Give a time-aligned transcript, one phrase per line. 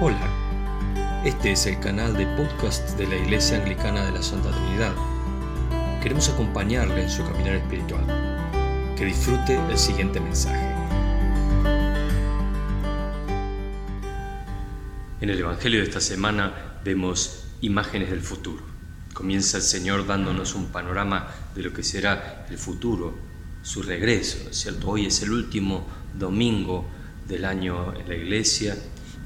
[0.00, 0.28] Hola,
[1.24, 4.92] este es el canal de podcast de la Iglesia Anglicana de la Santa Trinidad.
[6.02, 8.04] Queremos acompañarle en su caminar espiritual.
[8.98, 10.74] Que disfrute el siguiente mensaje.
[15.20, 18.64] En el Evangelio de esta semana vemos imágenes del futuro.
[19.14, 23.14] Comienza el Señor dándonos un panorama de lo que será el futuro,
[23.62, 24.88] su regreso, ¿no es cierto?
[24.88, 25.86] Hoy es el último
[26.18, 26.84] domingo
[27.28, 28.76] del año en la iglesia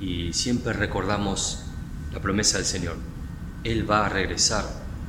[0.01, 1.65] y siempre recordamos
[2.13, 2.97] la promesa del Señor.
[3.65, 4.65] Él va a regresar,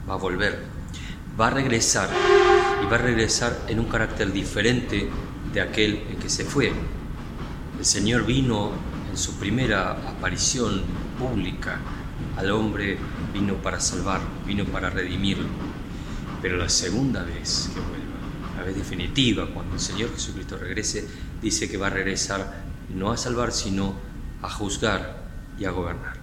[0.09, 0.59] va a volver,
[1.39, 2.09] va a regresar
[2.83, 5.09] y va a regresar en un carácter diferente
[5.53, 6.71] de aquel en que se fue.
[7.77, 8.71] El Señor vino
[9.09, 10.81] en su primera aparición
[11.17, 11.79] pública
[12.37, 12.97] al hombre,
[13.33, 15.47] vino para salvarlo, vino para redimirlo.
[16.41, 21.07] Pero la segunda vez que vuelva, la vez definitiva, cuando el Señor Jesucristo regrese,
[21.41, 22.63] dice que va a regresar
[22.93, 24.08] no a salvar, sino a
[24.47, 25.17] juzgar
[25.59, 26.17] y a gobernar.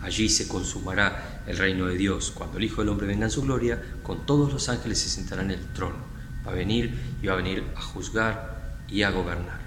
[0.00, 2.30] Allí se consumará el reino de Dios.
[2.30, 5.42] Cuando el Hijo del Hombre venga en su gloria, con todos los ángeles se sentará
[5.42, 5.96] en el trono.
[6.46, 9.60] Va a venir y va a venir a juzgar y a gobernar.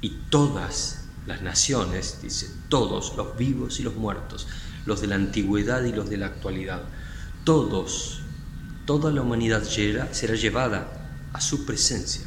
[0.00, 4.46] Y todas las naciones, dice, todos, los vivos y los muertos,
[4.84, 6.82] los de la antigüedad y los de la actualidad,
[7.44, 8.20] todos,
[8.84, 10.88] toda la humanidad será llevada
[11.32, 12.26] a su presencia.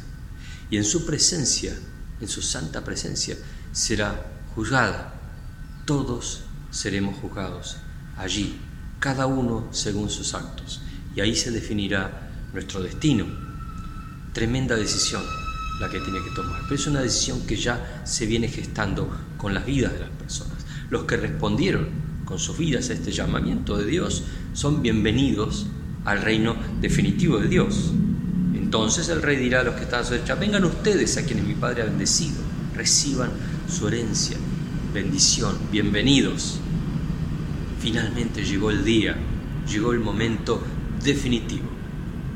[0.68, 1.78] Y en su presencia,
[2.20, 3.36] en su santa presencia,
[3.72, 5.12] será juzgada.
[5.84, 6.40] Todos
[6.70, 7.76] seremos juzgados
[8.16, 8.58] allí,
[8.98, 10.80] cada uno según sus actos.
[11.14, 13.26] Y ahí se definirá nuestro destino.
[14.32, 15.22] Tremenda decisión
[15.78, 16.62] la que tiene que tomar.
[16.62, 20.64] Pero es una decisión que ya se viene gestando con las vidas de las personas.
[20.88, 21.88] Los que respondieron
[22.24, 25.66] con sus vidas a este llamamiento de Dios son bienvenidos
[26.04, 27.92] al reino definitivo de Dios.
[28.54, 31.44] Entonces el rey dirá a los que están a su derecha, vengan ustedes a quienes
[31.44, 32.36] mi Padre ha bendecido,
[32.74, 33.30] reciban
[33.68, 34.36] su herencia,
[34.94, 36.60] bendición, bienvenidos.
[37.80, 39.16] Finalmente llegó el día,
[39.68, 40.62] llegó el momento
[41.02, 41.68] definitivo,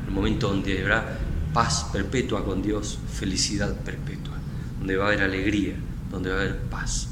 [0.07, 1.19] el momento donde habrá
[1.53, 4.33] paz perpetua con Dios, felicidad perpetua,
[4.79, 5.75] donde va a haber alegría,
[6.11, 7.07] donde va a haber paz,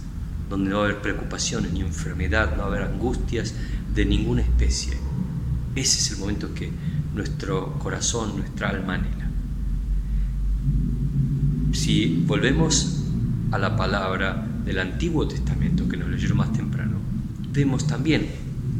[0.49, 3.53] donde no va a haber preocupaciones ni enfermedad, no va a haber angustias
[3.95, 4.97] de ninguna especie.
[5.75, 6.71] Ese es el momento que
[7.15, 9.29] nuestro corazón, nuestra alma anhela.
[11.71, 12.98] Si volvemos
[13.51, 16.97] a la palabra del Antiguo Testamento que nos leyeron más temprano,
[17.51, 18.27] vemos también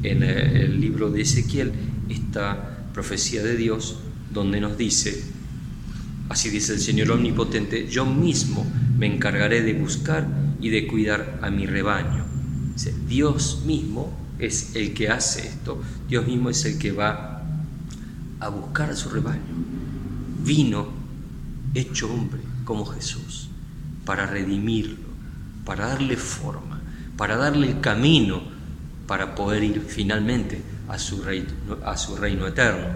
[0.04, 1.72] en el libro de Ezequiel
[2.08, 4.00] esta profecía de Dios
[4.32, 5.24] donde nos dice,
[6.30, 8.66] así dice el Señor Omnipotente, yo mismo
[8.98, 10.28] me encargaré de buscar
[10.62, 12.26] y de cuidar a mi rebaño.
[13.08, 17.44] Dios mismo es el que hace esto, Dios mismo es el que va
[18.40, 19.42] a buscar a su rebaño.
[20.46, 20.88] Vino
[21.74, 23.49] hecho hombre como Jesús
[24.10, 25.06] para redimirlo,
[25.64, 26.82] para darle forma,
[27.16, 28.42] para darle el camino
[29.06, 31.50] para poder ir finalmente a su reino,
[31.86, 32.88] a su reino eterno.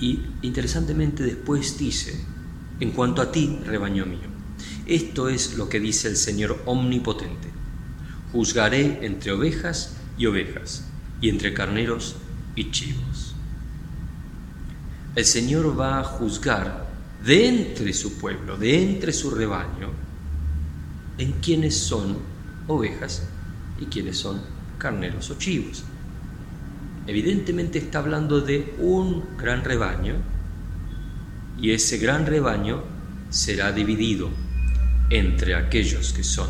[0.00, 2.24] Y interesantemente después dice,
[2.80, 4.28] en cuanto a ti, rebaño mío,
[4.86, 7.48] esto es lo que dice el Señor omnipotente.
[8.32, 10.88] Juzgaré entre ovejas y ovejas,
[11.20, 12.16] y entre carneros
[12.56, 13.36] y chivos.
[15.14, 16.90] El Señor va a juzgar
[17.24, 19.90] de entre su pueblo, de entre su rebaño,
[21.18, 22.16] en quienes son
[22.66, 23.28] ovejas
[23.80, 24.40] y quienes son
[24.78, 25.84] carneros o chivos.
[27.06, 30.16] Evidentemente está hablando de un gran rebaño
[31.60, 32.82] y ese gran rebaño
[33.30, 34.30] será dividido
[35.10, 36.48] entre aquellos que son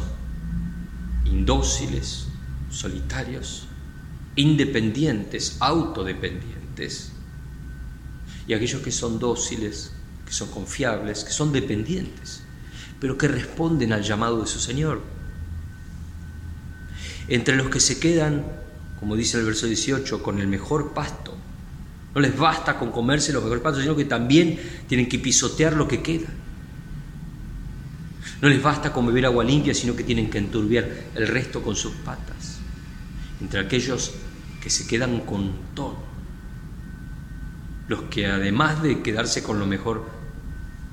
[1.25, 2.29] indóciles,
[2.71, 3.67] solitarios,
[4.37, 7.13] independientes, autodependientes,
[8.47, 9.93] y aquellos que son dóciles,
[10.33, 12.43] que son confiables, que son dependientes,
[12.99, 15.03] pero que responden al llamado de su Señor.
[17.29, 18.43] Entre los que se quedan,
[18.99, 21.37] como dice el verso 18, con el mejor pasto,
[22.15, 25.87] no les basta con comerse los mejores pastos, sino que también tienen que pisotear lo
[25.87, 26.29] que queda.
[28.41, 31.77] No les basta con beber agua limpia, sino que tienen que enturbiar el resto con
[31.77, 32.57] sus patas.
[33.43, 34.13] Entre aquellos
[34.63, 35.99] que se quedan con todo,
[37.89, 40.22] los que además de quedarse con lo mejor,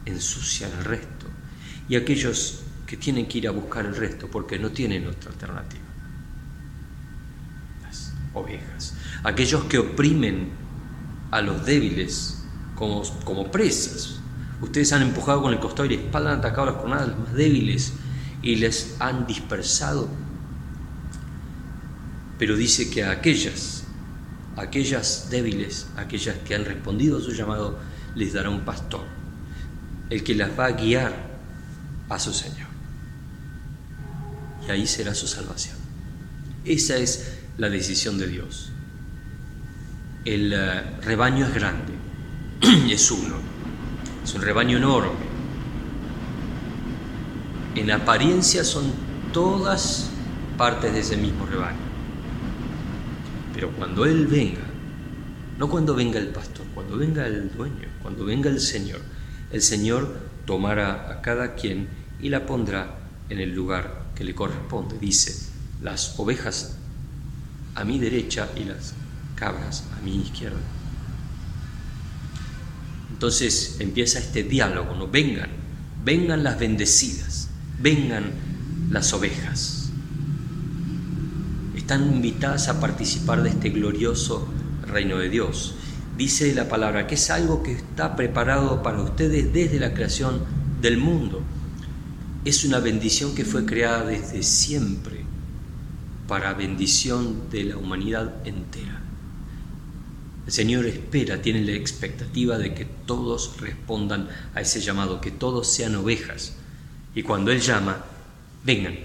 [0.06, 1.28] ensucian el resto,
[1.88, 5.84] y aquellos que tienen que ir a buscar el resto porque no tienen otra alternativa.
[7.84, 10.50] Las ovejas, aquellos que oprimen
[11.32, 12.44] a los débiles
[12.76, 14.20] como, como presas.
[14.62, 17.94] Ustedes han empujado con el costado y la espalda, han atacado las jornadas más débiles
[18.42, 20.10] y les han dispersado.
[22.38, 23.84] Pero dice que a aquellas,
[24.56, 27.78] aquellas débiles, aquellas que han respondido a su llamado,
[28.16, 29.06] les dará un pastor,
[30.10, 31.14] el que las va a guiar
[32.10, 32.68] a su Señor.
[34.68, 35.78] Y ahí será su salvación.
[36.66, 38.72] Esa es la decisión de Dios.
[40.26, 41.94] El eh, rebaño es grande,
[42.92, 43.36] es uno,
[44.24, 45.30] es un rebaño enorme.
[47.76, 48.92] En apariencia son
[49.32, 50.10] todas
[50.58, 51.78] partes de ese mismo rebaño.
[53.54, 54.62] Pero cuando Él venga,
[55.58, 59.02] no cuando venga el pastor, cuando venga el dueño, cuando venga el Señor,
[59.52, 61.88] el Señor tomará a cada quien
[62.22, 62.96] y la pondrá
[63.30, 64.98] en el lugar que le corresponde.
[65.00, 65.50] Dice,
[65.82, 66.76] las ovejas
[67.76, 68.94] a mi derecha y las
[69.36, 70.58] cabras a mi izquierda.
[73.12, 75.08] Entonces empieza este diálogo, ¿no?
[75.08, 75.50] Vengan,
[76.04, 77.50] vengan las bendecidas,
[77.80, 78.32] vengan
[78.90, 79.90] las ovejas.
[81.76, 84.48] Están invitadas a participar de este glorioso
[84.88, 85.76] reino de Dios.
[86.20, 90.44] Dice la palabra que es algo que está preparado para ustedes desde la creación
[90.82, 91.42] del mundo.
[92.44, 95.24] Es una bendición que fue creada desde siempre
[96.28, 99.02] para bendición de la humanidad entera.
[100.46, 105.72] El Señor espera, tiene la expectativa de que todos respondan a ese llamado, que todos
[105.72, 106.58] sean ovejas.
[107.16, 108.04] Y cuando Él llama,
[108.66, 108.98] vengan.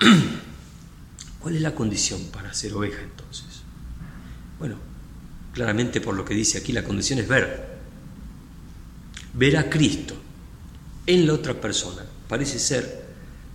[1.48, 3.62] ¿Cuál es la condición para ser oveja entonces?
[4.58, 4.76] Bueno,
[5.54, 7.68] claramente por lo que dice aquí, la condición es ver.
[9.32, 10.14] Ver a Cristo
[11.06, 12.04] en la otra persona.
[12.28, 13.02] Parece ser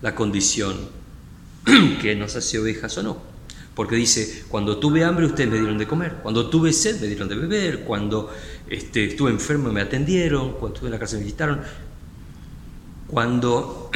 [0.02, 0.90] la condición
[2.02, 3.22] que nos hace ovejas o no.
[3.76, 7.30] Porque dice, cuando tuve hambre ustedes me dieron de comer, cuando tuve sed me dieron
[7.30, 8.34] de beber, cuando
[8.68, 11.62] este, estuve enfermo me atendieron, cuando estuve en la casa me visitaron,
[13.06, 13.92] cuando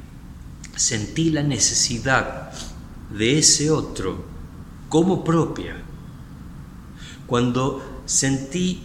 [0.74, 2.50] sentí la necesidad
[3.16, 4.24] de ese otro
[4.88, 5.76] como propia,
[7.26, 8.82] cuando sentí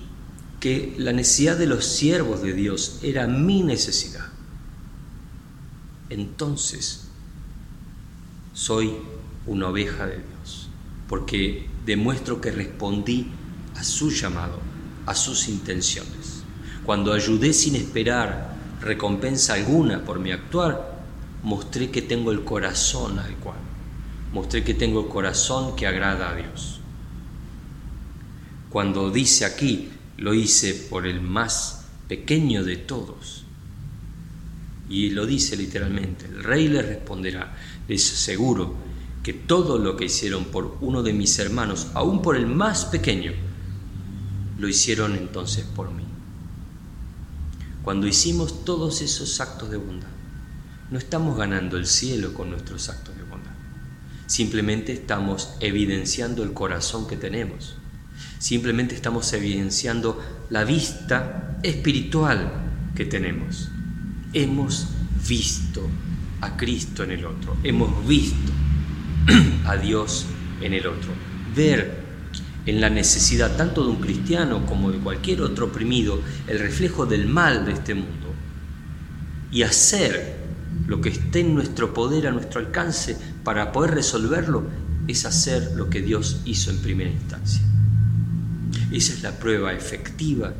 [0.59, 4.27] que la necesidad de los siervos de Dios era mi necesidad,
[6.09, 7.07] entonces
[8.53, 8.93] soy
[9.47, 10.69] una oveja de Dios,
[11.07, 13.27] porque demuestro que respondí
[13.75, 14.59] a su llamado,
[15.05, 16.43] a sus intenciones.
[16.85, 20.99] Cuando ayudé sin esperar recompensa alguna por mi actuar,
[21.43, 23.59] mostré que tengo el corazón adecuado,
[24.35, 26.81] mostré que tengo corazón que agrada a Dios.
[28.69, 29.87] Cuando dice aquí,
[30.17, 33.45] lo hice por el más pequeño de todos,
[34.89, 37.55] y lo dice literalmente, el rey le responderá,
[37.87, 38.75] les aseguro
[39.23, 43.31] que todo lo que hicieron por uno de mis hermanos, aún por el más pequeño,
[44.59, 46.03] lo hicieron entonces por mí.
[47.83, 50.09] Cuando hicimos todos esos actos de bondad,
[50.91, 53.14] no estamos ganando el cielo con nuestros actos.
[54.27, 57.77] Simplemente estamos evidenciando el corazón que tenemos.
[58.39, 62.51] Simplemente estamos evidenciando la vista espiritual
[62.95, 63.69] que tenemos
[64.35, 64.87] hemos
[65.27, 65.89] visto
[66.41, 68.51] a Cristo en el otro, hemos visto
[69.65, 70.27] a Dios
[70.61, 71.09] en el otro.
[71.55, 72.03] Ver
[72.65, 77.27] en la necesidad tanto de un cristiano como de cualquier otro oprimido el reflejo del
[77.27, 78.33] mal de este mundo
[79.51, 80.35] y hacer
[80.87, 84.63] lo que esté en nuestro poder, a nuestro alcance, para poder resolverlo,
[85.07, 87.61] es hacer lo que Dios hizo en primera instancia.
[88.91, 90.51] Esa es la prueba efectiva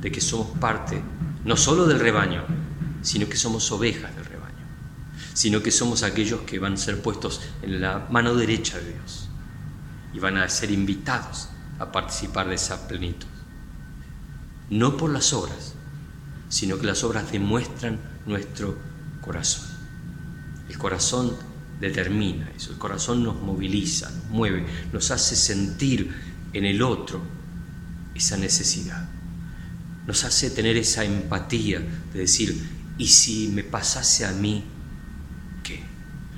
[0.00, 1.02] de que somos parte
[1.44, 2.44] no solo del rebaño,
[3.02, 4.64] sino que somos ovejas del rebaño,
[5.34, 9.28] sino que somos aquellos que van a ser puestos en la mano derecha de Dios
[10.14, 11.48] y van a ser invitados
[11.80, 13.26] a participar de esa plenitud.
[14.70, 15.74] No por las obras,
[16.48, 18.78] sino que las obras demuestran nuestro
[19.20, 19.66] corazón.
[20.68, 21.32] El corazón
[21.82, 26.10] determina eso, el corazón nos moviliza, nos mueve, nos hace sentir
[26.54, 27.20] en el otro
[28.14, 29.08] esa necesidad,
[30.06, 31.80] nos hace tener esa empatía
[32.12, 34.64] de decir, ¿Y si me pasase a mí
[35.62, 35.82] qué?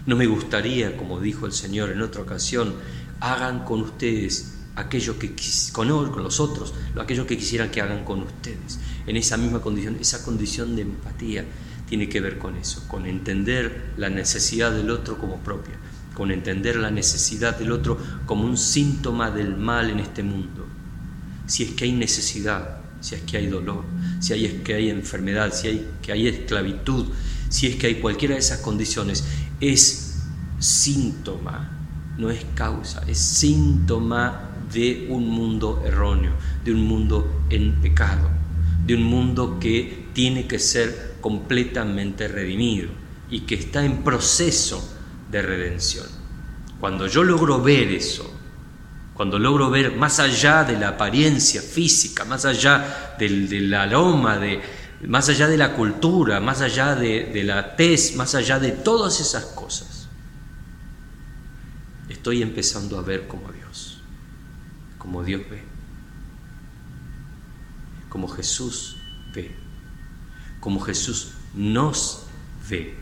[0.06, 2.74] No me gustaría, como dijo el Señor en otra ocasión,
[3.20, 5.34] hagan con ustedes aquello que
[5.72, 8.78] con, los otros, aquello que quisieran que hagan con ustedes.
[9.06, 11.44] En esa misma condición, esa condición de empatía
[11.94, 15.74] tiene que ver con eso, con entender la necesidad del otro como propia,
[16.12, 17.96] con entender la necesidad del otro
[18.26, 20.66] como un síntoma del mal en este mundo.
[21.46, 23.84] Si es que hay necesidad, si es que hay dolor,
[24.18, 27.12] si hay, es que hay enfermedad, si hay que hay esclavitud,
[27.48, 29.22] si es que hay cualquiera de esas condiciones,
[29.60, 30.24] es
[30.58, 31.78] síntoma,
[32.18, 36.32] no es causa, es síntoma de un mundo erróneo,
[36.64, 38.28] de un mundo en pecado,
[38.84, 42.90] de un mundo que tiene que ser completamente redimido
[43.30, 44.86] y que está en proceso
[45.30, 46.06] de redención.
[46.78, 48.30] Cuando yo logro ver eso,
[49.14, 54.60] cuando logro ver más allá de la apariencia física, más allá del, aroma de,
[55.08, 59.18] más allá de la cultura, más allá de, de la tez, más allá de todas
[59.18, 60.10] esas cosas,
[62.10, 64.02] estoy empezando a ver como Dios,
[64.98, 65.62] como Dios ve,
[68.10, 68.98] como Jesús
[69.34, 69.63] ve,
[70.64, 72.24] como Jesús nos
[72.70, 72.94] ve.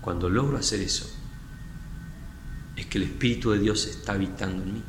[0.00, 1.12] Cuando logro hacer eso,
[2.76, 4.82] es que el Espíritu de Dios está habitando en mí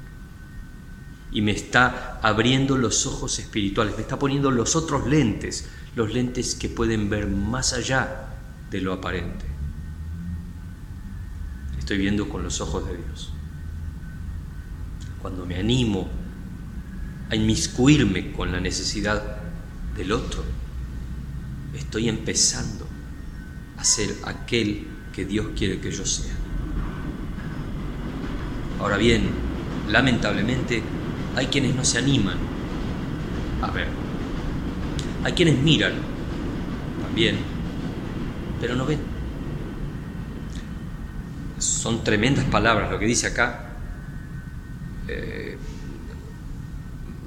[1.32, 6.54] y me está abriendo los ojos espirituales, me está poniendo los otros lentes, los lentes
[6.54, 8.28] que pueden ver más allá
[8.70, 9.46] de lo aparente.
[11.80, 13.34] Estoy viendo con los ojos de Dios.
[15.24, 16.08] Cuando me animo
[17.32, 19.38] a inmiscuirme con la necesidad
[19.96, 20.44] del otro,
[21.74, 22.88] estoy empezando
[23.78, 26.34] a ser aquel que Dios quiere que yo sea.
[28.80, 29.30] Ahora bien,
[29.90, 30.84] lamentablemente,
[31.36, 32.38] hay quienes no se animan
[33.62, 33.88] a ver.
[35.24, 35.94] Hay quienes miran
[37.02, 37.38] también,
[38.60, 39.00] pero no ven.
[41.60, 43.70] Son tremendas palabras lo que dice acá.
[45.08, 45.58] Eh,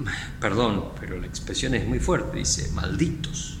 [0.39, 2.37] perdón, pero la expresión es muy fuerte.
[2.37, 3.57] Dice, malditos.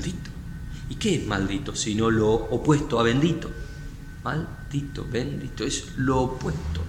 [0.00, 0.30] Maldito.
[0.88, 1.76] ¿Y qué es maldito?
[1.76, 3.50] Sino lo opuesto a bendito.
[4.24, 6.80] Maldito, bendito, es lo opuesto.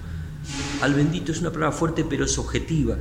[0.81, 2.97] Al bendito es una palabra fuerte, pero es objetiva.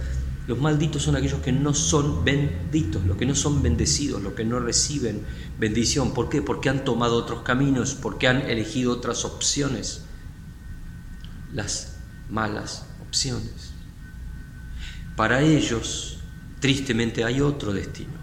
[0.49, 4.45] Los malditos son aquellos que no son benditos, los que no son bendecidos, los que
[4.45, 5.23] no reciben
[5.61, 6.13] bendición.
[6.13, 6.43] ¿Por qué?
[6.43, 10.03] Porque han tomado otros caminos, porque han elegido otras opciones.
[11.55, 11.99] Las
[12.29, 13.73] malas opciones.
[15.15, 16.19] Para ellos,
[16.59, 18.20] tristemente, hay otro destino.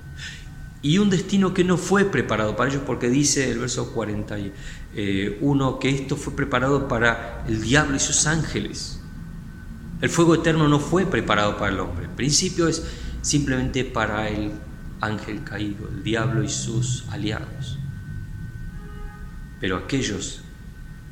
[0.81, 5.89] Y un destino que no fue preparado para ellos, porque dice el verso 41 que
[5.89, 8.99] esto fue preparado para el diablo y sus ángeles.
[10.01, 12.05] El fuego eterno no fue preparado para el hombre.
[12.05, 12.83] El principio es
[13.21, 14.51] simplemente para el
[15.01, 17.79] ángel caído, el diablo y sus aliados.
[19.59, 20.41] Pero aquellos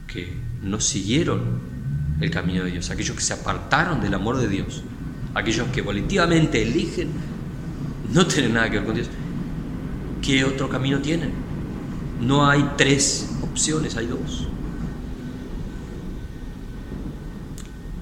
[0.07, 1.59] que no siguieron
[2.21, 4.83] el camino de Dios, aquellos que se apartaron del amor de Dios,
[5.33, 7.09] aquellos que volitivamente eligen
[8.13, 9.09] no tener nada que ver con Dios,
[10.25, 11.31] ¿qué otro camino tienen?
[12.19, 14.47] No hay tres opciones, hay dos.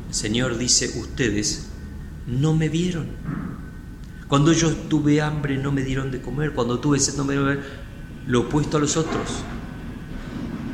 [0.10, 1.68] Señor dice, ustedes
[2.28, 3.08] no me vieron.
[4.28, 7.50] Cuando yo tuve hambre no me dieron de comer, cuando tuve sed no me dieron
[7.50, 7.72] de comer,
[8.28, 9.44] lo opuesto a los otros.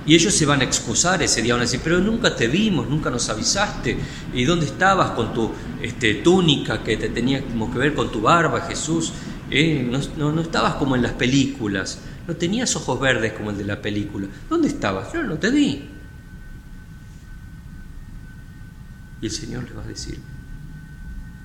[0.05, 2.87] Y ellos se van a excusar ese día, van a decir, pero nunca te vimos,
[2.89, 3.97] nunca nos avisaste.
[4.33, 5.51] ¿Y dónde estabas con tu
[5.81, 9.13] este, túnica que te teníamos que ver con tu barba, Jesús?
[9.51, 9.87] Eh,
[10.17, 13.81] no, no, estabas como en las películas, no tenías ojos verdes como el de la
[13.81, 14.27] película.
[14.47, 15.11] ¿Dónde estabas?
[15.11, 15.89] Yo no te vi.
[19.21, 20.19] Y el Señor le va a decir,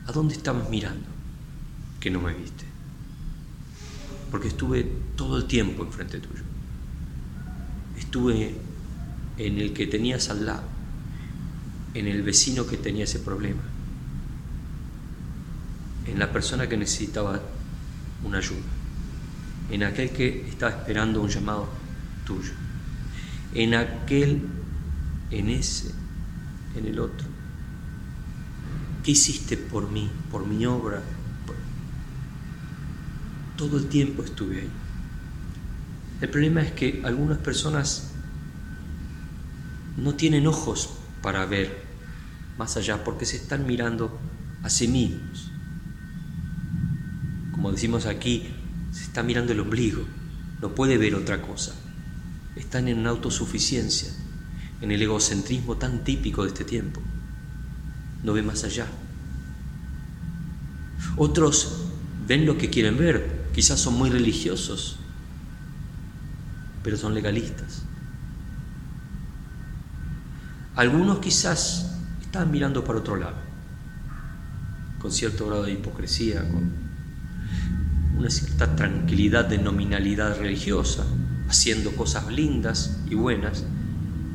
[0.07, 1.07] ¿a dónde estabas mirando
[1.99, 2.65] que no me viste?
[4.31, 4.85] Porque estuve
[5.17, 6.43] todo el tiempo enfrente tuyo.
[7.97, 8.55] Estuve
[9.39, 10.63] en el que tenías al lado,
[11.95, 13.63] en el vecino que tenía ese problema,
[16.07, 17.41] en la persona que necesitaba
[18.25, 18.59] una ayuda,
[19.71, 21.69] en aquel que estaba esperando un llamado
[22.27, 22.53] tuyo,
[23.55, 24.43] en aquel,
[25.31, 25.93] en ese,
[26.77, 27.35] en el otro
[29.05, 31.03] ¿Qué hiciste por mí, por mi obra?
[33.55, 34.71] Todo el tiempo estuve ahí.
[36.23, 38.13] El problema es que algunas personas
[39.99, 41.85] no tienen ojos para ver
[42.57, 44.19] más allá porque se están mirando
[44.63, 45.51] a sí mismos.
[47.65, 48.47] Como decimos aquí,
[48.93, 50.05] se está mirando el ombligo,
[50.61, 51.75] no puede ver otra cosa.
[52.57, 54.11] Están en una autosuficiencia,
[54.83, 57.01] en el egocentrismo tan típico de este tiempo
[58.23, 58.87] no ve más allá.
[61.17, 61.87] Otros
[62.29, 64.99] ven lo que quieren ver, quizás son muy religiosos,
[66.83, 67.81] pero son legalistas.
[70.77, 73.37] Algunos quizás están mirando para otro lado,
[74.99, 76.84] con cierto grado de hipocresía, con
[78.17, 81.05] una cierta tranquilidad de nominalidad religiosa,
[81.49, 83.65] haciendo cosas lindas y buenas,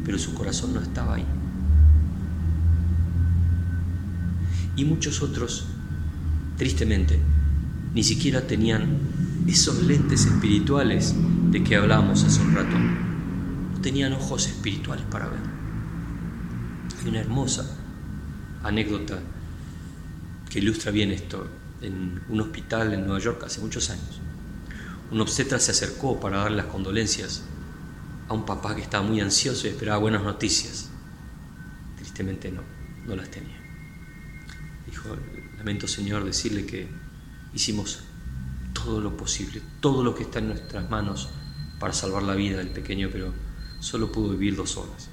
[0.05, 1.25] pero su corazón no estaba ahí.
[4.79, 5.65] y muchos otros,
[6.57, 7.19] tristemente,
[7.93, 8.97] ni siquiera tenían
[9.45, 11.13] esos lentes espirituales
[11.51, 12.77] de que hablábamos hace un rato.
[12.79, 15.39] No tenían ojos espirituales para ver.
[17.01, 17.69] Hay una hermosa
[18.63, 19.19] anécdota
[20.49, 21.45] que ilustra bien esto.
[21.81, 24.19] En un hospital en Nueva York hace muchos años,
[25.11, 27.43] un obstetra se acercó para dar las condolencias
[28.27, 30.89] a un papá que estaba muy ansioso y esperaba buenas noticias.
[31.95, 32.61] Tristemente no,
[33.07, 33.57] no las tenía.
[34.85, 35.15] Dijo,
[35.57, 36.87] lamento Señor decirle que
[37.53, 38.03] hicimos
[38.73, 41.29] todo lo posible, todo lo que está en nuestras manos
[41.79, 43.33] para salvar la vida del pequeño, pero
[43.79, 45.09] solo pudo vivir dos horas.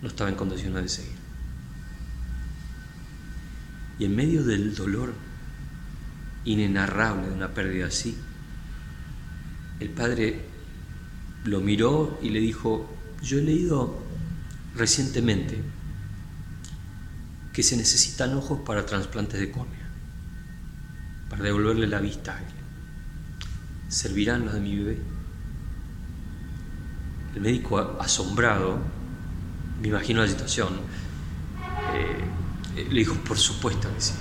[0.00, 1.18] No estaba en condiciones de seguir.
[3.98, 5.12] Y en medio del dolor
[6.44, 8.16] inenarrable de una pérdida así,
[9.80, 10.44] el padre
[11.44, 12.88] lo miró y le dijo,
[13.22, 13.98] yo he leído
[14.76, 15.60] recientemente
[17.52, 19.88] que se necesitan ojos para trasplantes de córnea,
[21.28, 22.62] para devolverle la vista a alguien.
[23.88, 24.98] ¿Servirán los de mi bebé?
[27.34, 28.78] El médico asombrado,
[29.80, 30.74] me imagino la situación,
[31.92, 32.24] eh,
[32.76, 34.12] le dijo, por supuesto que sí.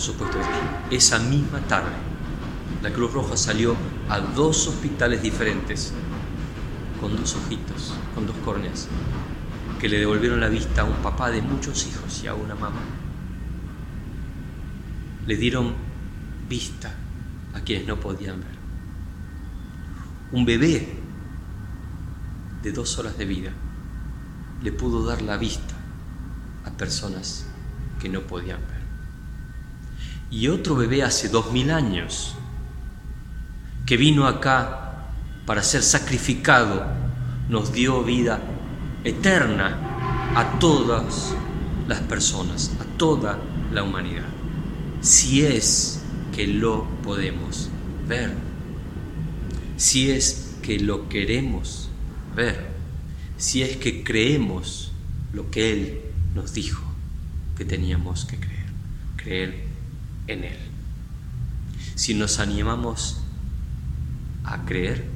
[0.00, 0.38] Por supuesto.
[0.90, 1.90] Esa misma tarde,
[2.82, 3.76] la Cruz Roja salió
[4.08, 5.92] a dos hospitales diferentes,
[6.98, 8.88] con dos ojitos, con dos córneas,
[9.78, 12.80] que le devolvieron la vista a un papá de muchos hijos y a una mamá.
[15.26, 15.74] Le dieron
[16.48, 16.94] vista
[17.52, 18.56] a quienes no podían ver.
[20.32, 20.96] Un bebé
[22.62, 23.50] de dos horas de vida
[24.62, 25.74] le pudo dar la vista
[26.64, 27.44] a personas
[28.00, 28.79] que no podían ver.
[30.30, 32.34] Y otro bebé hace dos mil años
[33.86, 35.08] que vino acá
[35.46, 36.86] para ser sacrificado
[37.48, 38.40] nos dio vida
[39.02, 41.34] eterna a todas
[41.88, 43.38] las personas, a toda
[43.72, 44.28] la humanidad.
[45.00, 46.02] Si es
[46.34, 47.68] que lo podemos
[48.06, 48.32] ver,
[49.76, 51.88] si es que lo queremos
[52.36, 52.70] ver.
[53.36, 54.92] Si es que creemos
[55.32, 56.00] lo que Él
[56.34, 56.82] nos dijo
[57.56, 58.66] que teníamos que creer,
[59.16, 59.69] creer
[60.32, 60.58] en Él.
[61.94, 63.20] Si nos animamos
[64.44, 65.06] a creer,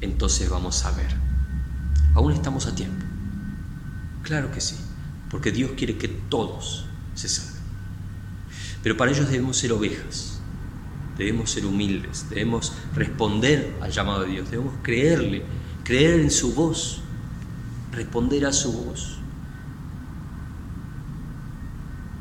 [0.00, 1.14] entonces vamos a ver.
[2.14, 3.04] Aún estamos a tiempo.
[4.22, 4.76] Claro que sí,
[5.30, 7.62] porque Dios quiere que todos se salven.
[8.82, 10.40] Pero para ellos debemos ser ovejas,
[11.16, 15.44] debemos ser humildes, debemos responder al llamado de Dios, debemos creerle
[15.84, 17.00] creer en su voz,
[17.92, 19.18] responder a su voz.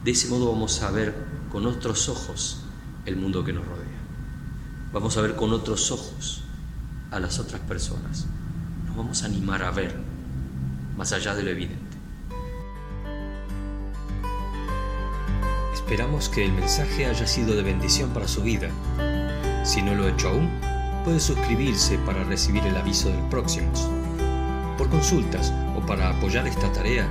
[0.03, 2.61] De ese modo vamos a ver con otros ojos
[3.05, 3.85] el mundo que nos rodea.
[4.93, 6.43] Vamos a ver con otros ojos
[7.11, 8.25] a las otras personas.
[8.87, 9.95] Nos vamos a animar a ver
[10.97, 11.97] más allá de lo evidente.
[15.73, 18.69] Esperamos que el mensaje haya sido de bendición para su vida.
[19.65, 20.49] Si no lo ha hecho aún,
[21.03, 23.89] puede suscribirse para recibir el aviso de los próximos.
[24.77, 27.09] Por consultas o para apoyar esta tarea,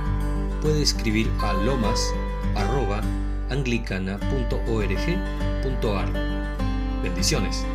[0.61, 1.53] puede escribir a
[3.51, 6.07] lomas.anglicana.org.ar.
[7.03, 7.65] Bendiciones.